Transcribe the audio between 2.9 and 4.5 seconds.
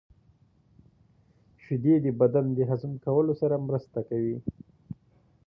کولو سره مرسته کوي.